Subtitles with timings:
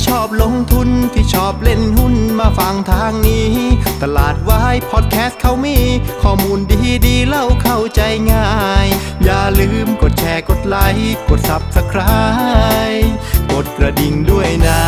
[0.00, 3.50] ที่ชอบลงทุนที่ชอบเล่นหุ้นมาฟังทางนี้
[4.02, 5.78] ตลาดวายพอดแคสต์เขามี
[6.22, 8.00] ข้อมูลดีดีเล่าเข้าใจ
[8.32, 8.50] ง่า
[8.84, 8.86] ย
[9.24, 13.08] อย่าลืมกดแชร์กดไลค์กด Subscribe
[13.52, 14.82] กดกระดิ่งด้วยนะ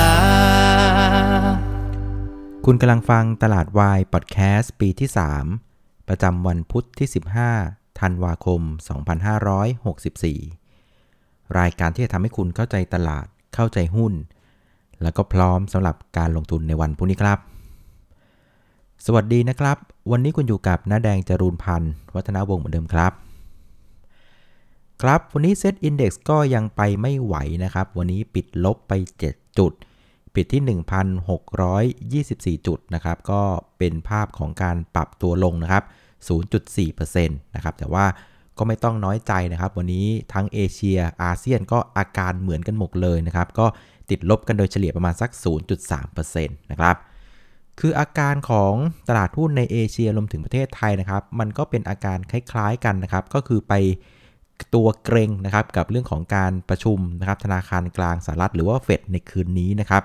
[2.65, 5.09] คุณกำลังฟังตลาดวายพอดแคสต์ปีที่
[5.59, 7.09] 3 ประจำวันพุทธที่
[7.55, 8.61] 15ธันวาคม
[10.71, 14.15] 2564 รายการที่จะทำให้คุณเข้าใจตลาดเข้าใจหุ้น
[15.03, 17.39] แล้วก็พร้อมสำหรับการลงทุนในวันพรุ่งนี้ครับ
[19.07, 19.77] สวัสดีนะครับ
[20.11, 23.13] วันนี้คุณอยู่กับน้าแดงจรูนพันธ์วัฒนาวงศ์เหมือนเดิมครับ
[25.03, 27.35] ครับ วันนี้เซตอินดี x ก็ยังไปไม่ไหว
[27.65, 28.93] นะครับ วันนี้ปิดลบไป
[29.27, 29.73] 7 จุด
[30.35, 30.63] ปิดที่
[32.59, 33.43] 1,624 จุดนะครับ ก็
[33.79, 35.85] เป็นภาพของการปรับตัวลงนะครับ
[36.51, 38.05] 0.4%นะครับ แต่ว่า
[38.59, 43.67] ก็ไม่ต้องน้อยใจนะครับ วันนี้ทั้งเอเชียอาเซียนก็อาการเหมือนกันหมดเลยนะครับ ก็
[44.11, 45.31] ติดลบกันโดยเฉลี่ยประมาณสัก
[46.01, 46.97] 0.3%นะครับ
[47.81, 48.75] คืออาการของ
[49.09, 53.75] ตลาดหุ้นในเอเชียรวมถึงประเทศไทยนะครับ มันก็เป็นอาการคล้ายๆกันนะครับ ก็คือไป
[54.75, 60.03] ตัวเกรงนะครับกับเรื่องของการประชุมนะครับธนาคารกลางสหรัฐหรือว่าเฟดในคืนนี้นะครับ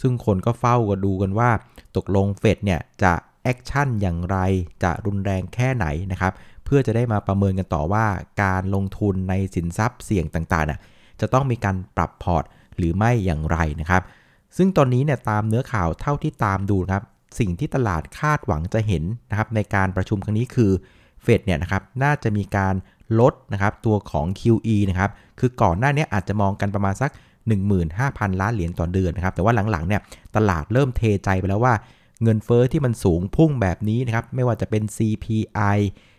[0.00, 1.50] ซึ่งคนก็เฝ้ากันดูกันว่า
[1.96, 4.36] ตกลงเฟดเนี่ยจะ action อย่างไร
[4.82, 6.32] จะรุนแรงแค่ไหนนะครับ
[6.74, 8.06] เพื่อจะได้มาประเมินกันต่อว่า
[8.42, 10.80] การลงทุนในสินทรัพย์เสี่ยงต่างๆนะ
[11.20, 12.44] จะต้องมีการปรับพอร์ต
[12.76, 14.02] หรือไม่อย่างไรนะครับ
[14.56, 17.04] ซึ่งตอนนี้เนี่ยตามเนื้อข่าวเท่าที่ตามดูนะครับ
[17.38, 20.70] สิ่งที่ตลาดคาดหวังจะเห็นนะครับในการประชุมครั้งนี้คือ
[21.22, 22.74] เฟดเนี่ยนะครับน่าจะมีการ
[23.20, 27.10] ลดนะครับตัวของ QE นะครับ คือก่อนหน้านี้อาจจะมองกันประมาณสัก
[27.76, 30.00] 15,000 ล้านเหรียญต่อเดือนนะครับ แต่ว่าหลังๆเนี่ย
[30.36, 31.74] ตลาดเริ่มเทใจไปแล้วว่า
[32.22, 35.78] เงินเฟอ้อที่มันสูงพุ่งแบบนี้นะครับ ไม่ว่าจะเป็น CPI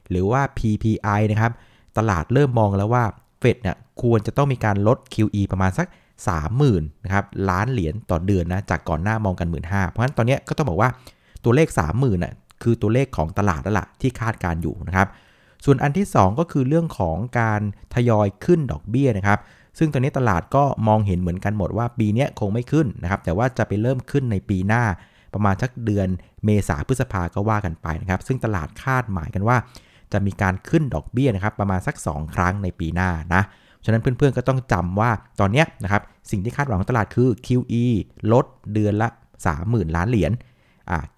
[0.09, 1.51] หรือว่า PPI นะครับ
[1.97, 3.03] ตลาดเริ่มมองแล้วว่า
[3.39, 5.87] เฟดเนี่ยควรจะต้องมีการลด QE ประมาณสัก
[6.45, 10.89] 30,000นะครับล้านเหรียญต่อเดือนนะจากก่อนหน้ามองกัน 1 5 0 0 0เพราะฉะนั้นตอนนี้ก็ต้องบอกว่า
[11.43, 12.33] ตัวเลข 30,000น่ะ
[12.63, 15.07] คือตัวเลขของตลาดแล้วล่ะที่คาดการอยู่นะครับ
[15.65, 17.61] ส่วนอันที่ 2 ก็คือเรื่องของการ
[17.93, 19.39] ทยอยขึ้นดอกเบี้ยนะครับ
[19.77, 24.83] ซึ่งตอนนี้ตลาดก็มองเห็นเหมือนกันหมดว่าปีนี้คงไม่ขึ้นนะครับ แต่ว่าจะไปเริ่มขึ้นในปีหน้า
[25.33, 26.07] ประมาณสักเดือน
[26.45, 29.57] เมษาพฤษภาก็ว่ากันไปนะครับ ซึ่งตลาดคาดหมายกันว่า
[30.13, 33.43] จะมีการขึ้นดอกเบี้ยนะครับประมาณสัก 2 ครั้งในปีหน้านะ
[33.85, 36.01] ฉะนั้นเพื่อนๆก็ต้องจำว่าตอนนี้นะครับ
[36.31, 37.85] สิ่งที่คาดหวังของตลาดคือ QE
[38.33, 39.07] ลดเดือนละ
[39.51, 40.31] 30,000 ล้านเหรียญ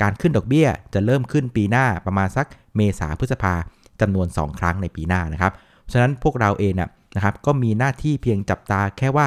[0.01, 2.45] การขึ้นดอกเบี้ยจะเริ่มขึ้นปีหน้าประมาณสัก
[2.75, 3.53] เมษาพฤษภา
[4.01, 5.51] จำนวน 2 ครั้งในปีหน้านะครับ
[5.91, 6.73] ฉะนั้นพวกเราเอง
[7.15, 9.25] นะครับก็มีหน้าที่เพียงจับตาแค่ว่า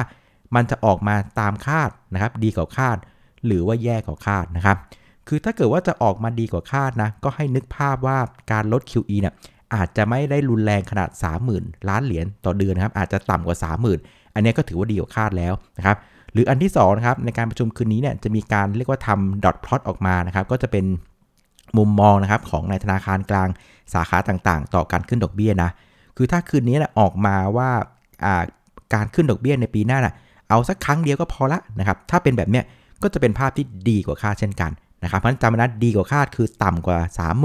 [0.55, 2.97] มันจะออกมาตามคาดนะครับ ดีกว่าคาด
[3.45, 4.77] หรือว่าแย่กว่าคาดนะครับ
[5.27, 8.17] คือถ้าเกิดว่าจะออกมาดีกว่าคาดนะ ก็ให้นึกภาพว่า
[8.51, 9.33] การลด QE เนี่ย
[9.75, 11.09] อาจจะไม่ได้รุนแรงขนาด
[11.49, 13.57] 30,000 ล้านเหรียญต่อเดือนนะครับอาจจะต่ำกว่า
[13.95, 15.97] 30,000 อันนี้ก็ถือว่าดีกว่าคาดแล้วนะครับ
[16.33, 20.85] หรืออันที่2นะครับในการประชุมคืนนี้เนี่ยจะมีการเรียกว่าทำดอทพลอตออกมานะครับก็จะเป็น
[21.77, 23.49] มุมมองนะครับของในธนาคารกลาง
[23.93, 25.69] สาขาต่างๆ ต่อการขึ้นดอกเบี้ยนะ
[26.17, 27.69] คือถ้าคืนนี้นะออกมาว่า
[28.93, 30.13] การขึ้นดอกเบี้ยในปีหน้านะ
[30.49, 32.63] เอาสักครั้งเดียวก็พอละนะครับถ้าเป็นแบบเนี้ย
[33.03, 34.71] ก็จะเป็นภาพที่ดีกว่าคาดเช่นกัน
[35.03, 36.99] นะครับเพราะฉะนั้นจำนะดีกว่าคาดคือต่ำกว่า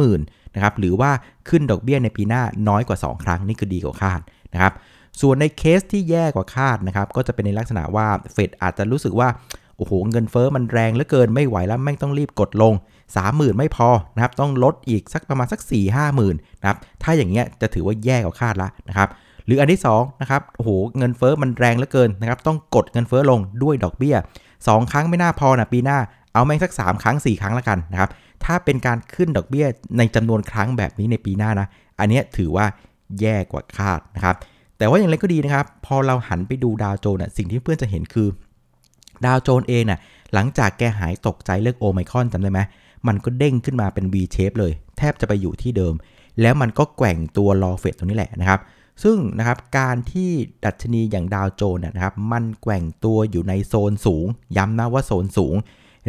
[0.04, 1.10] 30,000นะครับหรือว่า
[1.48, 4.20] ขึ้นดอกเบี้ยในปีหน้าน้อยกว่า 2 ครั้งนี่คือดีกว่าคาด
[4.52, 4.72] นะครับ
[5.20, 9.28] ส่วนในเคสที่แย่กว่าคาดนะครับก็จะเป็นในลักษณะว่าเฟดอาจจะรู้สึกว่า
[9.76, 12.72] โอ้โหเงินเฟอ้อมันแรงเหลือเกินไม่ไหวแล้วแม่งต้องรีบกดลง
[13.16, 19.08] 30,000 ไม่พอนะครับต้องลดอีกสักประมาณสัก 4 5 0 0 0 0นะครับถ้าอย่างเงี้ยจะถือว่าแย่กว่าคาดละนะครับ
[19.46, 24.16] หรืออันที่2นะครับโอ้โหเงินเฟอ้อมันแรงเหลือเกินนะครับต้องกดเงินเฟอ้อลงด้วยดอกเบี้ย
[24.54, 25.98] 2 ครั้งไม่น่าพอนะปีหน้า
[26.34, 28.10] เอาแม่งสัก 3 ครั้ง 4 ครั้งละกันนะครับ
[28.44, 29.66] ถ้าเป็นการขึ้นดอกเบี้ย
[29.98, 31.66] ในจำนวนครั้งแบบนี้ในปีหน้านะ
[32.00, 32.66] อันนี้ถือว่า
[33.20, 34.36] แย่กว่าคาดนะครับ
[34.78, 38.28] แต่ว่าอย่างไรก็ดีนะครับ พอเราหันไปดูดาวโจนส์สิ่งที่เพื่อนจะเห็นคือ
[39.26, 40.00] ดาวโจนส์เองน่ะ
[40.34, 42.60] หลังจากแกหายตกใจเรื่องโอไมคอนจำได้ไหม
[43.06, 45.94] มันก็เด้งขึ้นมาเป็น V shape เลย แทบจะไปอยู่ที่เดิม
[46.40, 48.60] แล้วมันก็แกว่งตัวรอเฟดตรงนี้แหละนะครับ
[49.02, 50.30] ซึ่งนะครับการที่
[50.64, 54.26] ดัชนีอย่างดาวโจนส์นะครับ มันแกว่งตัวอยู่ในโซนสูง
[54.56, 55.56] ย้ำนะว่าโซนสูง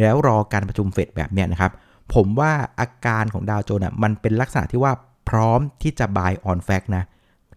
[0.00, 1.72] แล้วรอการประชุมเฟดแบบเนี้ยนะครับ
[2.14, 4.92] ผมว่าอาการของดาวโจนส์มันเป็นลักษณะที่ว่า
[5.28, 7.04] พร้อมที่จะ buy on fact นะ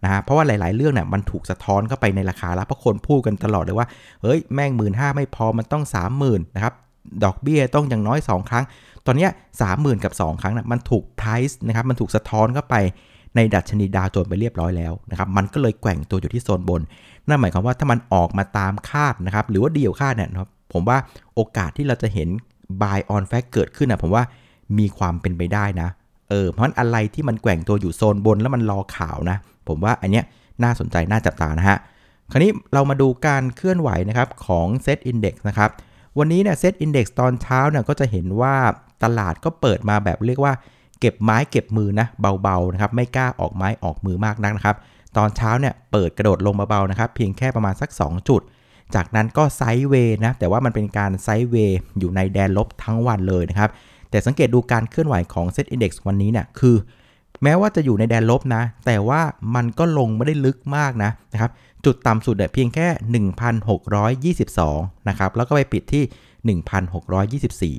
[0.03, 3.88] นะฮะเพราะว่าหลาย ๆ เรื่องเนี่ยมันถูกสะท้อนเข้าไปในราคาแล้วเพราะคนพูดกันตลอดเลยว่า
[4.21, 5.83] เฮ้ย แม่งหมื่นห้าไม่พอมันต้อง
[6.19, 6.74] 30,000นะครับ
[7.24, 8.65] ดอกเบี้ยต้องอย่างน้อย 2 ครั้ง
[9.06, 9.27] ตอนนี้
[9.62, 12.75] สามหมื่นกับ 2 ครั้งนะมันถูก price นะครับ มันถูกสะท้อนเข้าไป
[13.36, 16.81] ในดัชนีดาวโจนส์ไปเรียบร้อยแล้วนะครับ มันก็เลยแกว่งตัวอยู่ที่โซนบน
[17.27, 20.98] นั่นหมายความว่าถ้ามันออกมาตามคาดนะครับ หรือว่าดีกว่าคาดเนี่ยนะครับ ผมว่า
[21.36, 22.30] โอกาสที่เราจะเห็น
[22.81, 24.24] buy on fact เกิดขึ้นนะผมว่า
[24.77, 25.89] มีความเป็นไปได้นะ
[26.30, 29.38] เออเพราะอะไรที่มันแกว่งตัวอยู่โซนบนแล้วมันรอข่าวนะ
[29.68, 30.25] ผมว่าอันเนี้ย
[30.63, 31.77] น่าสนใจน่าจับตานะฮะ
[32.31, 35.69] คราวนี้เรามาดูการเคลื่อนไหวนะครับของ Set Index นะครับ
[36.18, 38.56] วันนี้เนี่ยเซตอินดี x ตอนเช้าเนี่ยก็จะเห็นว่า
[39.04, 40.54] ตลาดก็เปิดมาแบบเรียกว่า
[41.00, 42.07] เก็บไม้เก็บมือนะ
[42.44, 44.75] เบาๆนะครับไม่กล้าออกไม้ออกมือมากนักนะครับ
[45.18, 48.42] ตอนเช้าเนี่ยเปิดกระโดดลงเบาๆนะครับเพียงแค่ประมาณสัก 2 จุด
[48.95, 53.69] จากนั้นก็ sideway นะ แต่ว่ามันเป็นการ sideway อยู่ในแดนลบทั้งวันเลยนะครับ
[54.09, 56.75] แต่สังเกตดูการเคลื่อนไหวของเซตอินดี x วันนี้เนี่ย คือ
[57.44, 59.21] แม้ว่าจะอยู่ในแดนลบนะ แต่ว่า
[59.56, 61.51] มันก็ลงไม่ได้ลึกมากนะนะครับ
[61.86, 62.88] จุดต่ำสุดเนี่ยเพียงแค่
[64.39, 66.03] 1,622 นะครับ แล้วก็ไปปิดที่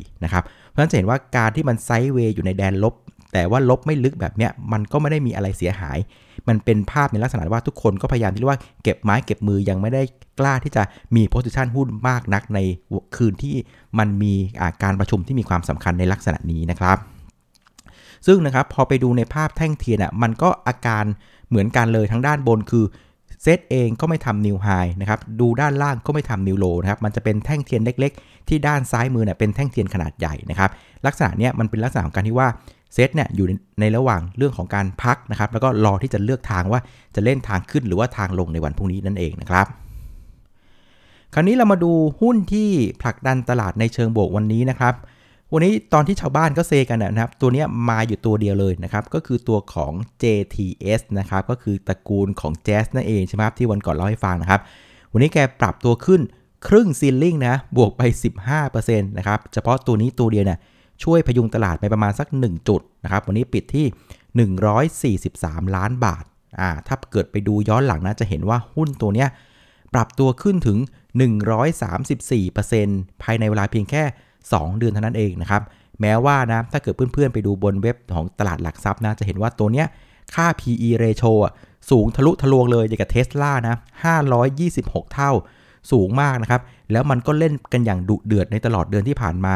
[0.05, 2.95] 1,624 นะครับ เพราะฉะนั้นจะเห็นว่าการที่มัน sideway อยู่ในแดนลบ
[3.33, 5.99] แต่ว่าลบไม่ลึกแบบเนี้ย มันก็ไม่ได้มีอะไรเสียหาย
[6.49, 10.03] มันเป็นภาพในลักษณะว่าทุกคนก็พยายามที่ว่าเก็บไม้เก็บมือยังไม่ได้
[10.41, 10.83] กล้าที่จะ
[11.17, 12.59] มี position หุ้นมากนักใน
[13.17, 13.55] คืนที่
[13.99, 14.35] มันมี
[14.83, 16.99] การประชุมที่มีความสำคัญในลักษณะนี้นะครับ
[18.27, 21.05] ซึ่งนะครับพอไปดูในภาพแท่งเทียนอะมันก็อาการ
[21.49, 22.85] เหมือนกันเลยทั้งด้านบนคือ
[23.43, 24.69] เซตเองก็ไม่ทำ new high
[25.01, 30.71] นะครับ ดูด้านล่างก็ไม่ทำ new low นะครับ มันจะเป็นแท่งเทียนเล็ก ๆ ที่ด้านซ้ายมือเนี่ยเป็นแท่งเทียนขนาดใหญ่นะครับ
[31.07, 32.49] ลักษณะเนี้ยมันเป็นลักษณะของการที่ว่า
[32.95, 33.47] เซตเนี่ยอยู่
[33.81, 36.81] ในระหว่างเรื่องของการพักนะครับ แล้วก็รอที่จะเลือกทางว่า
[37.15, 39.67] จะเล่นทางขึ้นหรือว่าทางลงในวันพรุ่งนี้นั่นเองนะครับ
[41.35, 42.69] คราวนี้เรามาดูหุ้นที่
[43.03, 44.95] ผลักดันตลาดในเชิงบวกวันนี้นะครับ
[45.53, 54.61] วันนี้ตอนที่ชาวบ้านก็เซกันนะครับ ตัวนี้มาอยู่ตัวเดียวเลยนะครับ ก็คือตัวของ JTS นะครับ ก็คือตระกูลของ Jazz นั่นเองใช่ไหมครับที่วันก่อนเล่าให้ฟังนะครับ
[55.13, 56.21] วันนี้แกปรับตัวขึ้น
[56.69, 58.03] ครึ่งซีลลิงนะ บวกไป
[58.57, 60.59] 15%นะครับ เฉพาะตัวนี้ตัวเดียวเนี่ย
[61.03, 63.87] ช่วยพยุงตลาดไปประมาณสัก 1 จุดนะครับวันนี้ปิดที่
[65.27, 66.25] 143 ล้านบาท
[66.61, 69.29] อ่าถ้าเกิดไปดูย้อนหลังนะจะเห็นว่าหุ้นตัวเนี้ย
[69.95, 70.79] ปรับตัวขึ้นถึง
[72.41, 74.03] 134%ภายในเวลาเพียงแค่
[74.43, 75.63] 2 เดือนเท่านั้นเองนะครับ
[76.01, 79.87] แม้ว่านะถ้าเกิดเพื่อนๆ ไปดูบนเว็บของตลาดหลักทรัพย์นะจะเห็นว่าตัวเนี้ย
[80.35, 81.53] ค่า PE ratio อะ
[81.91, 83.77] สูงทะลุทะลวงเลยอย่างกับเทสลานะ
[84.45, 85.31] 526 เท่า
[85.93, 86.61] สูงมากนะครับ
[86.93, 89.55] แล้วมันก็เล่นกันอย่างดุเดือดในตลอดเดือนที่ผ่านมา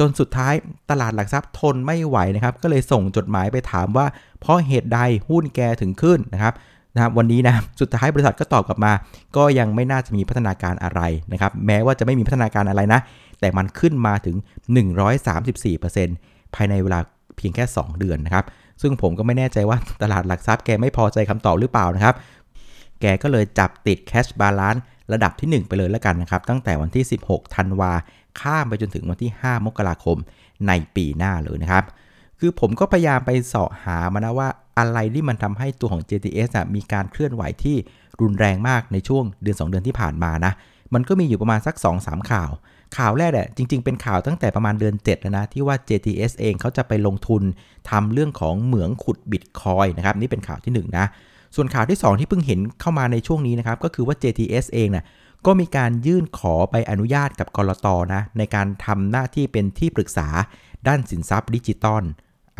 [0.00, 0.54] จนสุดท้าย
[0.90, 4.06] ตลาดหลักทรัพย์ทนไม่ไหวนะครับ ก็เลยส่งจดหมายไปถามว่า
[4.40, 4.98] เพราะเหตุใด
[5.28, 6.54] หุ้นแกถึงขึ้นนะครับ
[6.94, 8.92] นะครับวันนี้นะสุดท้ายบริษัทก็ตอบกลับมา
[9.36, 11.02] ก็ยังไม่น่าจะมีพัฒนาการอะไร
[11.32, 13.00] นะครับแม้ว่าจะไม่มีพัฒนาการอะไรนะ
[13.40, 14.36] แต่มันขึ้นมาถึง
[15.26, 17.00] 134%ภายในเวลา
[17.36, 18.44] เพียงแค่ 2 เดือนนะครับ
[18.82, 22.14] ซึ่งผมก็ไม่แน่ใจว่าตลาดหลักทรัพย์แกไม่พอใจคำตอบหรือเปล่านะครับ
[23.00, 27.92] แกก็เลยจับติด Cash Balance ระดับที่ 1 ไปเลยแล้วกันนะครับ ตั้งแต่วันที่ 16 ธันวา
[28.40, 30.18] ข้ามไปจนถึงวันที่ 5 มกราคม
[30.68, 31.84] ในปีหน้าเลยนะครับ
[32.38, 34.48] คือผมก็พยายามไปเสาะหามานะว่า
[34.78, 37.76] อะไรที่มันทำให้ตัวของ JTS มีการเคลื่อนไหวที่
[38.20, 40.52] รุนแรงมากในช่วงเดือน 2 เดือนที่ผ่านมานะ
[40.94, 42.50] มันก็มีอยู่ประมาณสัก 2-3 ข่าว
[42.96, 47.42] ข่าวแรกเนี่ยจริง ๆ เป็นข่าวตั้งแต่ประมาณเดือน 7 แล้วนะ ที่ว่า JTS เองเขาจะไปลงทุน
[47.90, 51.06] ทำเรื่องของเหมืองขุดบิตคอยน์นะครับ นี่เป็นข่าวที่1นะ
[51.56, 55.04] ส่วนข่าวที่ 2 ที่เพิ่งเห็นเข้ามาในช่วงนี้นะครับ ก็คือว่า JTS เองนะ่ะ
[55.46, 60.28] ก็มีการยื่นขอใบอนุญาตกับกรตนะในการทำหน้าที่เป็นที่ปรึกษา
[60.88, 62.02] ด้านสินทรัพย์ดิจิตอล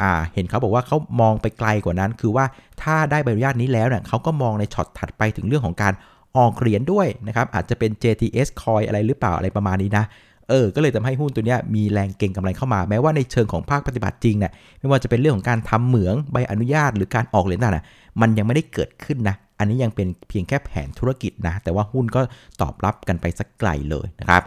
[0.00, 2.44] อ่าเห็นเขาบอกว่าเขามองไปไกลกว่านั้น คือว่า
[2.82, 5.92] ถ้าได้ใบอนุญาตนี้แล้วเนี่ยเขาก็มองในช็อตถัดไปถึงเรื่องของการ
[6.36, 10.04] ออกเหรียญด้วยนะครับอาจจะเป็น JTS Coin อะไรหรือเปล่าอะไรประมาณนี้นะ
[10.48, 22.20] เออ ก็เลยทำให้หุ้นตัวนี้มีแรงเก็งกำไรเข้ามา แม้ว่าในเชิงของภาคปฏิบัติจริงเนี่ยไม่ว่าจะเป็นเรื่องของการทำเหมืองใบอนุญาต หรือการออกเหรียญต่างๆมันยังไม่ได้เกิดขึ้นนะ อันนี้ยังเป็นเพียงแค่แผนธุรกิจนะ แต่ว่าหุ้นก็
[22.60, 24.44] ตอบรับกันไปสักไกลเลยนะครับ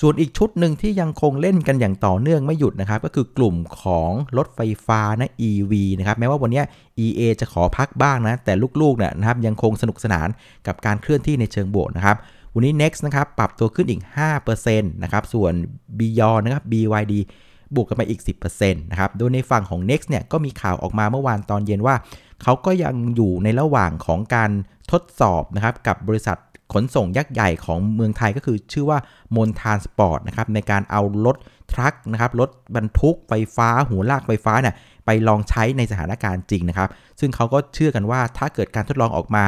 [0.00, 6.62] ส่วนอีกชุดหนึ่งที่ยังคงเล่นกันอย่างต่อเนื่องไม่หยุดนะครับ ก็คือกลุ่มของรถไฟฟ้านะ EV นะครับ แม้ว่าวันนี้
[7.04, 10.28] EA จะขอพักบ้างนะ แต่ลูกๆเนี่ยนะครับยังคงสนุกสนาน
[10.66, 12.16] กับการเคลื่อนที่ในเชิงบวกนะครับ
[12.54, 14.00] วันนี้ Next นะครับ ปรับตัวขึ้นอีก
[14.46, 15.52] 5%นะครับ ส่วน
[15.98, 17.14] Beyond นะครับ BYD
[17.74, 21.94] บวกกันไปอีก 10%นะครับโดยในฝั่งของ NEX เนี่ยก็มีข่าวออกมาเมื่อวานตอนเย็นว่า
[22.42, 24.50] เขาก็ยังอยู่ในระหว่างของการ
[24.92, 26.38] ทดสอบนะครับกับบริษัท
[26.72, 28.98] ขนส่งยักษ์ใหญ่ของเมืองไทยก็คือชื่อว่า
[29.36, 31.36] มนทรานสปอร์ตนะครับในการเอารถ
[31.72, 34.74] truck นะครับรถบรรทุกไฟฟ้าหัวลากไฟฟ้าเนี่ย
[35.06, 36.88] ไปลองใช้ในสถานการณ์จริงนะครับ
[37.20, 39.44] ซึ่งเขาก็เชื่อกันว่าถ้าเกิดการทดลองออกมา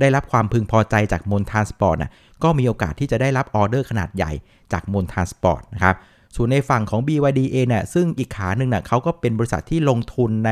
[0.00, 4.32] ได้รับความพึงพอใจจากมนทรานสปอร์ตน่ะก็มีโอกาสที่จะได้รับออเดอร์ขนาดใหญ่
[4.72, 5.94] จากมนทรานสปอร์ตนะครับ
[6.36, 10.50] ส่วนในฝั่งของ BYD เองเนี่ยซึ่งอีกขาหนึ่งเนี่ยเขาก็เป็นบริษัทที่ลงทุนใน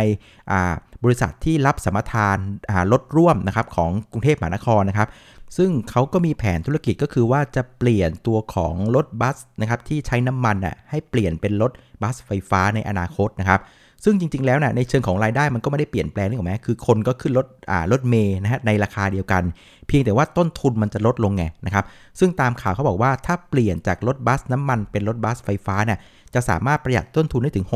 [1.05, 2.39] บริษัทที่รับสัมปทาน
[2.93, 5.09] รถร่วมนะครับของกรุงเทพมหานครนะครับ
[5.57, 11.73] ซึ่งเขาก็มีแผนธุรกิจก็คือว่าจะเปลี่ยนตัวของรถบัสนะครับที่ใช้น้ำมันอะให้เปลี่ยนเป็นรถ
[12.03, 13.61] บัสไฟฟ้าในอนาคตนะครับ
[14.05, 19.43] ซึ่งจริง ๆ แล้วนะในเชิงของรายได้มันก็ไม่ได้เปลี่ยนแปลงนึกออกไหมคือคนก็ขึ้นรถอ่ารถเมล์นะฮะในราคาเดียวกัน
[19.87, 21.85] เพียงแต่ว่าต้นทุนมันจะลดลงไงนะครับ
[22.19, 25.99] ซึ่งตามข่าวเขาบอกว่าถ้าเปลี่ยนจากรถบัสน้ำมันเป็นรถบัสไฟฟ้าเนี่ย
[26.35, 27.67] จะสามารถประหยัดต้นทุนได้ถึง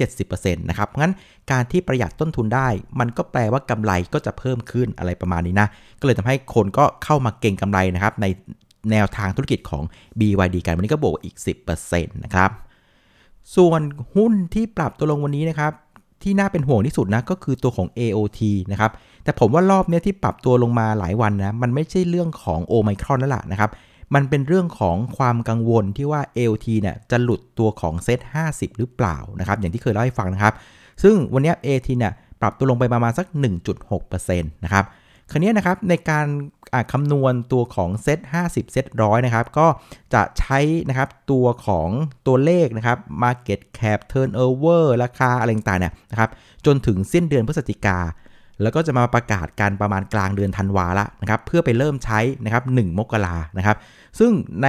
[0.00, 1.12] 60-70%นะครับงั้น
[1.50, 2.68] การที่ประหยัดต้นทุนได้
[3.00, 5.68] มันก็แปลว่ากำไรก็จะเพิ่มขึ้นอะไรประมาณนี้นะ
[6.00, 8.26] ก็เลยทำให้คนก็เข้ามาเก็งกำไรนะครับใน
[8.90, 9.82] แนวทางธุรกิจของ
[10.18, 11.36] BYD กันวันนี้ก็บวกอีก
[11.80, 12.50] 10%นะครับ
[13.56, 13.82] ส่วน
[14.14, 15.72] หุ้นที่ปรับตัวลงวันนี้นะครับ
[16.22, 18.40] ที่น่าเป็นห่วงที่สุดนะก็คือตัวของ AOT
[18.72, 18.90] นะครับ
[19.24, 23.70] แต่ผมว่ารอบนี้ที่ปรับตัวลงมาหลายวันนะ มันไม่ใช่เรื่องของโอไมครอนนั่นแหละนะครับ
[24.14, 28.20] มันเป็นเรื่องของความกังวลที่ว่า AOT เนี่ยจะหลุดตัวของเซต
[28.50, 30.54] 50 หรือเปล่านะครับ อย่างที่เคยเล่าให้ฟังนะครับ
[31.02, 33.26] ซึ่งวันนี้ AOT เนี่ยปรับตัวลงไปประมาณสัก
[33.80, 34.84] 1.6%นะครับ
[35.30, 36.26] คราวนี้นะครับในการ
[36.92, 39.66] คำนวณตัวของเซต50 เซตร้อยนะครับ ก็
[40.14, 41.88] จะใช้นะครับตัวของ
[42.26, 46.30] ตัวเลขนะครับ Market Cap Turnover ราคาอะไรต่างๆเนี่ยนะครับ
[46.66, 47.98] จนถึงสิ้นเดือนพฤศจิกา
[48.62, 53.76] แล้วก็จะมาประกาศการประมาณกลางเดือนธันวาละนะครับ เพื่อไปเริ่มใช้นะครับ 1 มกรานะครับ
[54.18, 54.68] ซึ่งใน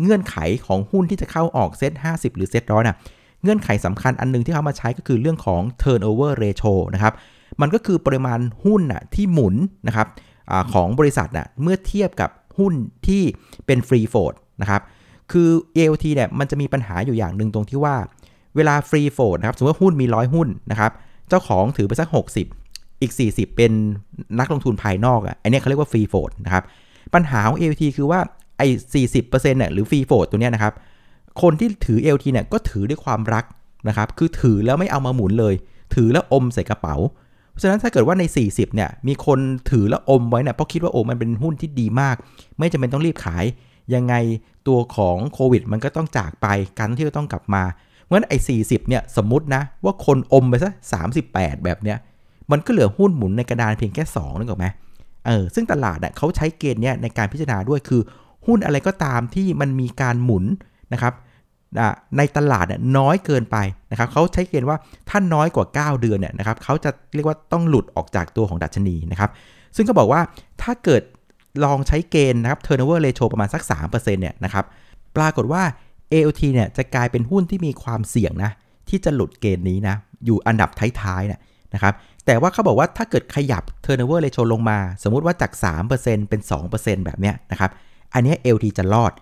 [0.00, 2.96] เงื่อนไขของหุ้นที่จะเข้าออกเซต50 หรือเซตร้อยน่ะ
[3.44, 7.14] เงื่อนไขสำคัญอันนึงที่เขามาใช้ก็คือเรื่องของ turnover ratio นะครับ
[7.60, 9.54] มันก็คือปริมาณหุ้นน่ะที่หมุน
[9.86, 10.06] นะครับ
[10.50, 12.72] อของบริษัทน่ะเมื่อเทียบกับหุ้น
[13.06, 13.22] ที่
[13.66, 14.82] เป็นฟรีโฟดนะครับ
[15.32, 17.96] คือ ALT เนี่ยมันจะมีปัญหาอยู่อย่างหนึ่งตรงที่ว่า
[18.56, 20.92] เวลา free float นะครับ สมมติว่าหุ้นมีร้อยหุ้นนะครับ
[21.28, 22.08] เจ้าของถือไปสัก
[22.54, 23.72] 60 อีก 40 เป็น
[24.38, 26.64] นักลงทุนภายนอกอะ อันนี้เขาเรียกว่า free float นะครับ
[27.14, 28.20] ปัญหาของ AOT คือว่า
[28.58, 28.66] ไอ้
[29.04, 30.74] 40%เนี่ยหรือ free float ตัวเนี้ยนะครับ
[31.42, 33.44] คนที่ถือ AOT เนี่ยก็ถือด้วยความรัก
[33.88, 35.54] นะครับ คือถือแล้วไม่เอามาหมุนเลย
[35.94, 36.96] ถือแล้วอมใส่กระเป๋า
[37.50, 39.38] เพราะฉะนั้นถ้าเกิดว่าใน 40เนี่ยมีคน
[39.70, 42.16] ถือแล้วอมไว้เนี่ยเพราะคิดว่าโอ้มันเป็นหุ้นที่ดีมาก
[42.58, 43.44] ไม่จำเป็นต้องรีบขาย
[43.94, 44.14] ยังไง
[44.68, 46.46] ตัวของโควิด มันก็ต้องจากไป
[46.78, 47.62] การท่องเที่ยวต้องกลับมา
[48.02, 50.70] เพราะฉะนั้นไอ้40เนี่ยสมมตินะว่าคนอมไปซะ
[51.16, 51.98] 38 แบบเนี้ย
[52.50, 54.66] มันก็เหลือหุ้นหมุนในกระดานเพียงแค่2นึกออกไหม
[55.26, 58.02] เออซึ่งตลาดเน่ยเขาใช้เกณฑ์เนี่ยในการพิจารณาด้วยคือ
[58.46, 60.44] หุ้นอะไรก็ตามที่มันมีการหมุน
[60.92, 61.12] นะครับ
[62.16, 62.66] ในตลาด
[62.98, 63.56] น้อยเกินไป
[63.90, 64.76] นะครับเขาใช้เกณฑ์ว่า
[65.08, 69.30] ถ้าน้อยกว่า 9 เดือนเนี่ยนะครับเขาจะเรียกว่าต้องหลุดออกจากตัวของดัชนีนะครับ
[69.76, 70.20] ซึ่งก็บอกว่า
[70.62, 71.02] ถ้าเกิด
[71.64, 74.64] ลองใช้เกณฑ์นะครับ turnover ratio ประมาณสัก 3%เนี่ยนะครับ
[75.16, 75.62] ปรากฏว่า
[76.12, 78.50] AOT เนี่ยจะกลายเป็นหุ้นที่มีความเสี่ยงนะ
[78.88, 80.70] ที่จะหลุดเกณฑ์นี้นะอยู่อันดับ
[81.02, 81.40] ท้ายๆนะ
[81.74, 81.94] นะครับ
[82.26, 85.52] แต่ว่าเขาบอกว่าถ้าเกิดขยับ turnover ratio ลงมา สมมุติว่าจาก
[85.90, 86.40] 3%เป็น
[86.72, 87.70] 2%แบบเนี้ยนะครับ
[88.14, 89.12] อันนี้ AOT จะรอด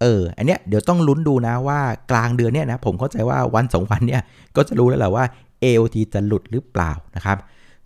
[0.00, 4.22] เออ อันเนี้ยเดี๋ยวต้องลุ้นดูนะว่ากลางเดือนเนี้ยนะผมเข้าใจว่าวันสองวันเนี้ย
[4.56, 5.24] ก็จะรู้แล้วแหละว่า
[5.64, 7.38] AOT จะหลุดหรือเปล่านะครับ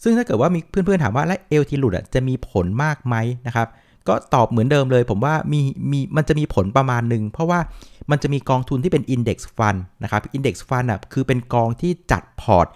[0.03, 3.15] ซึ่งถ้าเกิดว่ามีเพื่อนๆถามว่าแล้ว AOT หลุดอะจะมีผลมากไหม
[3.47, 3.69] นะครับ
[4.09, 5.61] ก็ตอบเหมือนเดิมเลย ผมว่ามี
[5.91, 7.61] มีมันจะมีผลประมาณหนึ่งเพราะว่า
[8.11, 12.67] มันจะมีกองทุนที่เป็น Index Fund นะครับ Index Fund อะคือเป็นกองที่จัดพอร์ต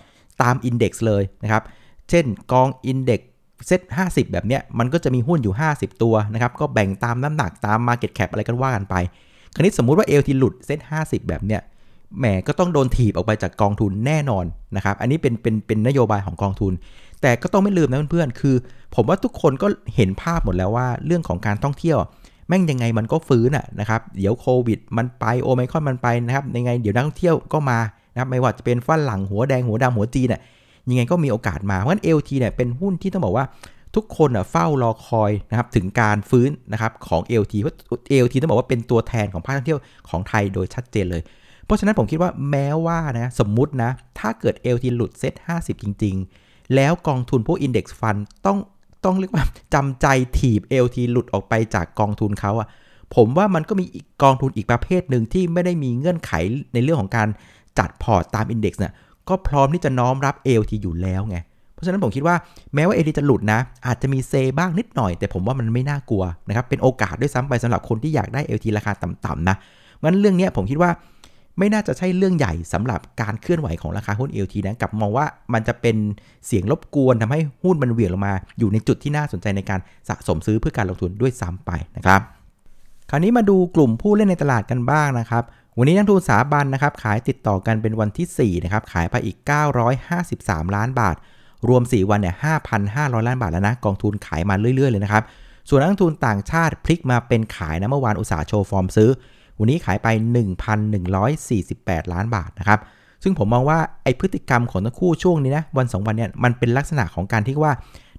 [0.42, 1.62] ตาม Index เลยนะครับ
[2.10, 3.20] เช่นกอง Index
[3.66, 8.94] SET50 แบบเนี้ยมันก็จะมีหุ้นอยู่ 50 ตัวนะครับก็แบ่งตามน้ำหนักตาม Market Cap อะไรกันว่ากันไป
[9.54, 11.60] คราวนี้สมมุติว่า AOT หลุดเซ็ต50 แบบเนี้ย
[12.18, 14.44] แหมก็ต้องโดนถีบออกไปจากกองทุนแน่นอน
[14.76, 16.72] นะครับอันนี้เป็นเป็นเป็นนโยบายของกองทุน
[17.22, 18.54] แต่ก็ต้องไม่ลืมนะเพื่อนๆคือ
[18.94, 21.98] ผมว่าทุกคนก็เห็นภาพหมดแล้วว่าเรื่องของการท่องเที่ยว
[22.48, 27.78] แม่งยังไงมันก็ฟื้นอะนะครับเดี๋ยวโควิด มันไปโอไมคอนมันไปนะครับยังไงเดี๋ยวนักท่องเที่ยวก็มา
[28.12, 30.40] นะครับไม่ว่าจะเป็นฝรั่งหัวแดงหัวดำหัวจีนอะ
[30.90, 33.46] ยังไงก็มีโอกาสมา เพราะฉะนั้น LT เนี่ยเป็นหุ้นที่ต้องบอกว่า
[33.96, 37.74] ทุกคนเฝ้ารอคอยนะครับถึงการฟื้นนะครับของ LT เพราะ
[38.24, 41.22] LT ต้องบอกว่าเป็นตัวแทนของภาคท่องเที่ยวของไทยโดยชัดเจนเลย
[41.64, 48.58] เพราะฉะนั้นผมคิดว่าแม้ว่านะสมมุตินะ ถ้าเกิด AOT หลุด SET50 จริง ๆ แล้วกองทุนพวก Index Fund ต้อง
[49.04, 50.06] ต้องเรียกว่าจำใจ
[50.38, 52.68] ถีบ LT หลุดออกไปจากกองทุนเขาอะ
[53.14, 53.84] ผมว่ามันก็มี
[54.22, 56.32] กองทุนอีกประเภทหนึ่งที่ไม่ได้มีเงื่อนไข
[56.74, 57.28] ในเรื่องของการ
[57.78, 58.92] จัดพอร์ตตาม Index เนี่ย
[59.28, 61.36] ก็พร้อมที่จะน้อมรับ LT อยู่แล้วไง
[61.74, 62.36] เพราะฉะนั้นผมคิดว่า
[62.74, 69.56] แม้ว่า AOT จะหลุดนะ อาจจะมีเซบ้างนิดหน่อย แต่ผมว่ามันไม่น่ากลัวนะครับ เป็นโอกาสด้วยซ้ำไปสำหรับคนที่อยากได้ LT ราคาต่ำๆนะ
[70.02, 70.90] งั้นเรื่องนี้ผมคิดว่า
[71.58, 75.96] ไม่น่าจะใช่เรื่องใหญ่สำหรับการเคลื่อนไหวของราคาหุ้น LT นะกับมองว่ามันจะเป็น
[76.46, 82.22] เสียงรบกวนทำให้หุ้นมันเหวี่ยงลงมา อยู่ในจุดที่น่าสนใจในการสะสมซื้อเพื่อการลงทุนด้วยซ้ำไปนะครับ
[83.10, 85.44] คราวนี้มาดูกลุ่มผู้เล่นในตลาดกันบ้างนะครับ
[85.78, 89.36] วันนี้นักทุนสถาบันนะครับขายติดต่อกันเป็นวันที่4นะครับขายไปอีก
[90.06, 91.16] 953 ล้านบาท
[91.68, 92.34] รวม 4 วันเนี่ย
[92.80, 95.22] 5,500 ล้านบาทแล้วนะกองทุนขายมาเรื่อย ๆ เลยนะครับ
[95.68, 99.10] ส่วนนักลงทุนต่างชาติพลิกมาเป็นขายนะเมื่อวานอุตส่าห์โชว์ฟอร์มซื้อ
[99.58, 100.08] วันนี้ขายไป
[100.90, 102.80] 1,148 ล้านบาทนะครับ
[103.22, 107.72] ซึ่งผมมองว่าไอ้พฤติกรรมของทั้งคู่ช่วงนี้นะวัน2วันเนี่ยมันเป็นลักษณะของการที่ว่า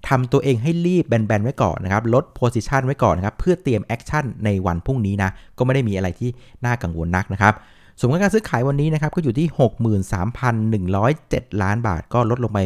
[0.10, 6.30] ทำตัวเองให้รีบแบนๆไว้ก่อนนะครับ ลด position ไว้ก่อนนะครับ เพื่อเตรียม action ในวันพรุ่งนี้นะ ก็ไม่ได้มีอะไรที่
[6.66, 7.54] น่ากังวลนักนะครับ
[8.00, 9.48] ส่วนการซื้อขายวันนี้นะครับก็อยู่ที่
[10.92, 12.60] 63,107 ล้านบาท ก็ลดลงไป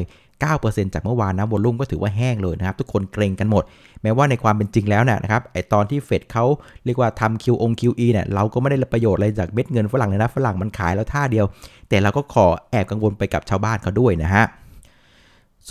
[0.43, 3.63] 9%จากเมื่อวานนะวอลุ่มก็ถือว่าแห้งเลยนะครับ ทุกคนเกรงกันหมด
[4.01, 6.45] แม้ว่าในความเป็นจริงแล้วเนี่ยนะครับไอตอนที่เฟดเขา
[6.85, 11.45] เรียกว่าทำ QO QE เนี่ยเราก็ไม่ได้ประโยชน์อะไรจากเม็ดเงินฝรั่งเลยนะ ฝรั่งมันขายแล้วท่าเดียว
[11.89, 14.45] แต่เราก็ขอแอบกังวลไปกับชาวบ้านเขาด้วยนะฮะ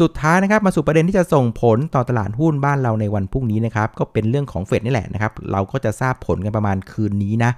[0.01, 7.51] สุดท้ายนะครับมาสู่ประเด็นที่จะส่งผลต่อตลาดหุ้นบ้านเราในวันพรุ่งนี้นะครับก็เป็นเรื่องของเฟดนี่แหละนะครับเราก็จะทราบผลกันประมาณคืนนี้นะ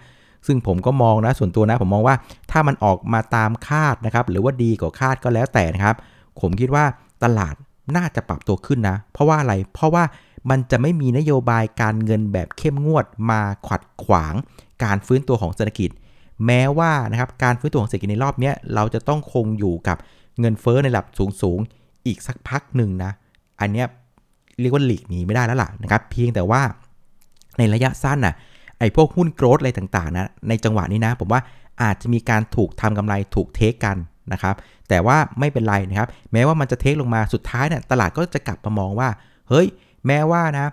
[0.46, 2.16] ซึ่งผมก็มองนะส่วนตัวนะผมมองว่า
[2.50, 5.96] ถ้ามันออกมาตามคาดนะครับหรือว่าดีกว่าคาดก็แล้วแต่นะครับ
[6.40, 6.84] ผมคิดว่า
[7.24, 7.54] ตลาด
[7.96, 10.04] น่าจะปรับตัวขึ้นนะ เพราะว่าอะไรเพราะว่า
[10.50, 14.34] มันจะไม่มีนโยบายการเงินแบบเข้มงวดมาขัดขวาง
[14.84, 15.90] การฟื้นตัวของเศรษฐกิจ
[16.46, 19.96] แม้ว่านะครับการฟื้นตัวของเศรษฐกิจในรอบนี้เราจะต้องคงอยู่กับ
[20.40, 21.06] เงินเฟ้อในระดับ
[21.42, 21.60] สูง
[22.08, 23.12] อีกสักพักหนึ่งนะ
[23.60, 23.86] อันเนี้ย
[24.60, 26.62] เรียกว่าหลีกหนีไม่ได้แล้วล่ะนะครับ เพียงแต่ว่า
[27.58, 28.34] ในระยะสั้นน่ะ
[28.78, 31.40] ไอ้พวกหุ้นโกรดอะไรต่างๆนะในจังหวะนี้นะ ผมว่า
[31.82, 33.96] อาจจะมีการถูกทำกำไรถูกเทคกัน
[34.32, 34.54] นะครับ
[34.88, 39.08] แต่ว่าไม่เป็นไรนะครับ แม้ว่ามันจะเทคลงมาสุดท้ายเนี่ยตลาดก็จะกลับมามองว่า
[39.48, 39.66] เฮ้ย
[40.06, 40.66] แม้ว่านะ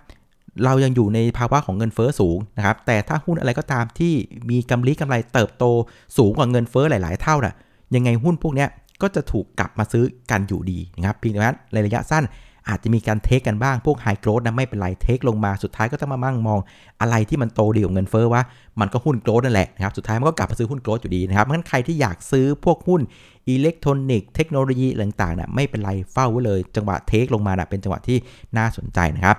[0.65, 4.13] เรายังอยู่ในภาวะของเงินเฟอ้อสูงนะครับ แต่ถ้าหุ้นอะไรก็ตามที่
[4.49, 5.63] มีกำไรกำไรเติบโต
[6.17, 7.55] สูงกว่าเงินเฟอ้อหลาย ๆ เท่าน่ะ
[7.95, 8.69] ยังไงหุ้นพวกเนี้ย
[9.01, 12.25] ก็จะถูกกลับมาซื้อกันอยู่ดีนะครับเพียงแต่ว่าในระยะสั้น
[12.69, 16.59] อาจจะมีการเทกันบ้าง พวก high growth นะไม่เป็นไรเทลงมาสุดท้ายก็ต้องมานั่งมอง
[17.01, 18.41] อะไรที่มันโตดีกว่าเงินเฟ้อว่า
[18.79, 23.01] มันก็หุ้น growth นั่นแหละนะครับสุดท้ายมันก็กลับมาซื้อหุ้น growth อยู่ดีนะครับเพราะฉะนั้นใครที่อยากซื้อพวกหุ้น
[23.49, 28.17] อิเล็กทรอนิกส์เทคโนโลยีต่างๆนะไม่เป็นไรเฝ้าไว้เลย จังหวะเทลงมานะเป็นจังหวะที่
[28.57, 29.35] น่าสนใจนะครับ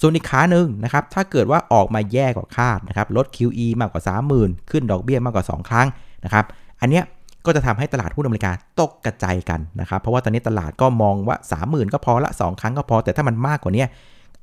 [0.00, 4.02] ส่วนอีกขาหนึ่งนะครับถ้าเกิดว่าออกมาแย่กว่าคาดนะครับลด QE มากกว่า
[4.36, 5.86] 30,000 ขึ้นดอกเบี้ยมากกว่า 2 ครั้ง
[6.24, 6.44] นะครับ
[6.80, 7.04] อันเนี้ย
[7.48, 13.84] ก็จะทำให้ตลาดหุ้นอเมริกาตกกระจายกันนะครับ เพราะว่าตอนนี้ตลาดก็มองว่า 30,000 ก็พอละ 2 ครั้งก็พอ แต่ถ้ามันมากกว่านี้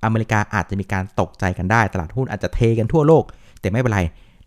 [0.06, 3.24] อเมริกาอาจจะมีการตกใจกันได้ ตลาดหุ้นอาจจะเทกันทั่วโลก
[3.62, 4.02] แต่ไม่เป็นไร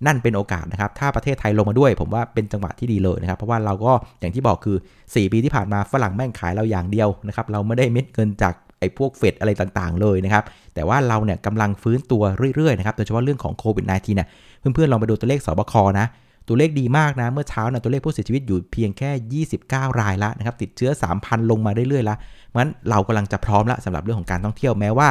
[0.06, 12.22] นั่นเป็นโอกาสนะครับ ถ้าประเทศไทยลงมาด้วย ผมว่าเป็นจังหวะที่ดีเลยนะครับ เพราะว่าเราก็อย่างที่บอกคือ 4 ปีที่ผ่านมาฝรั่งแม่งขายเราอย่างเดียวนะครับ เราไม่ได้เม็ดเงินจากไอ้พวกเฟดอะไรต่างๆ เลยนะครับ แต่ว่าเราเนี่ยกำลังฟื้นตัว
[12.56, 14.28] เรื่อยๆนะครับ โดยเฉพาะเรื่องของโควิด -19 เนี่ย
[14.74, 16.06] เพื่อนๆลองไปดูตัวเลขสบคนะ
[16.48, 20.90] ตัวเลขดีมากนะ เมื่อเช้านะตัวเลขผู้เสียชีวิตอยู่เพียงแค่ 29 รายละนะครับ ติดเชื้อ
[21.20, 22.16] 3,000 ลงมาเรื่อยๆละ
[22.54, 25.08] งั้นเรากำลังจะพร้อมละสำหรับเรื่องของการท่องเที่ยวแม้ว่า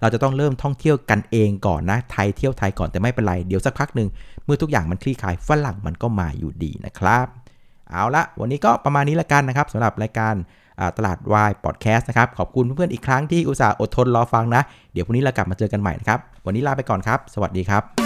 [0.00, 4.08] เราจะต้องเริ่มท่องเที่ยวกันเองก่อนนะไทยเที่ยวไทยก่อนแต่ไม่เป็นไรเดี๋ยวสักพักหนึ่ง
[4.44, 7.26] เมื่อทุกอย่างมันคลี่คลายฝรั่งมันก็มาอยู่ดีนะครับ
[7.90, 10.34] เอาละวันนี้ก็ประมาณนี้ละกันนะครับสำหรับรายการ
[10.96, 18.05] ตลาดวายพอดแคสต์นะครับ ขอบคุณเพื่อนๆอีกครั้งที่อุตส่าห์อดทนรอฟังนะ เดี๋ยวพรุ่งนี้เรากลับมาเจอกันใหม่นะครับ วันนี้ลาไปก่อนครับ สวัสดีครับ